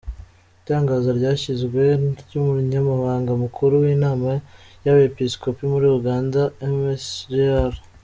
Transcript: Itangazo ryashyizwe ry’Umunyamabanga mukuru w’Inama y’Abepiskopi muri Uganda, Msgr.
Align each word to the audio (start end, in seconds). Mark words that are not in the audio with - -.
Itangazo 0.61 1.09
ryashyizwe 1.19 1.81
ry’Umunyamabanga 2.21 3.31
mukuru 3.43 3.73
w’Inama 3.83 4.29
y’Abepiskopi 4.85 5.63
muri 5.73 5.85
Uganda, 5.97 6.41
Msgr. 6.73 7.71